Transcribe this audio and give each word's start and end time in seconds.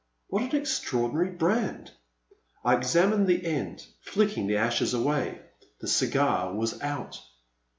What 0.29 0.41
an 0.41 0.49
extraordi 0.59 1.13
nary 1.13 1.29
brand! 1.29 1.91
I 2.65 2.75
examined 2.75 3.27
the 3.27 3.45
end, 3.45 3.85
flicking 4.01 4.47
the 4.47 4.57
ashes 4.57 4.95
away. 4.95 5.41
The 5.79 5.87
cigar 5.87 6.55
was 6.55 6.81
out. 6.81 7.21